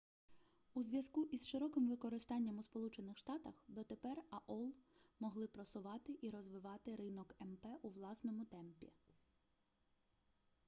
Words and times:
у 0.73 0.83
зв'язку 0.83 1.25
із 1.31 1.47
широким 1.47 1.87
використанням 1.89 2.57
у 2.57 2.63
сполучених 2.63 3.17
штатах 3.17 3.53
дотепер 3.67 4.21
аол 4.29 4.73
могли 5.19 5.47
просувати 5.47 6.17
і 6.21 6.29
розвивати 6.29 6.95
ринок 6.95 7.35
мп 7.41 7.65
у 7.81 7.89
власному 7.89 8.45
темпі 8.45 8.89